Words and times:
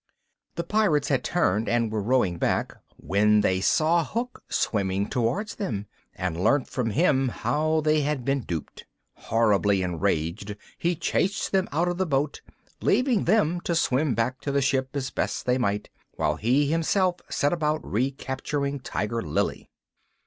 The 0.55 0.63
Pirates 0.63 1.09
had 1.09 1.23
turned 1.23 1.69
and 1.69 1.91
were 1.91 2.01
rowing 2.01 2.39
back, 2.39 2.75
when 2.97 3.41
they 3.41 3.61
saw 3.61 4.03
Hook 4.03 4.41
swimming 4.49 5.07
towards 5.07 5.53
them, 5.57 5.85
and 6.15 6.43
learnt 6.43 6.67
from 6.67 6.89
him 6.89 7.27
how 7.27 7.81
they 7.81 8.01
had 8.01 8.25
been 8.25 8.39
duped. 8.41 8.87
Horribly 9.13 9.83
enraged, 9.83 10.55
he 10.79 10.95
chased 10.95 11.51
them 11.51 11.69
out 11.71 11.87
of 11.87 11.99
the 11.99 12.07
boat, 12.07 12.41
leaving 12.81 13.25
them 13.25 13.61
to 13.61 13.75
swim 13.75 14.15
back 14.15 14.41
to 14.41 14.51
the 14.51 14.59
ship 14.59 14.89
as 14.95 15.11
best 15.11 15.45
they 15.45 15.59
might, 15.59 15.91
while 16.13 16.37
he 16.37 16.65
himself 16.65 17.17
set 17.29 17.53
about 17.53 17.85
recapturing 17.85 18.79
Tiger 18.79 19.21
Lily. 19.21 19.69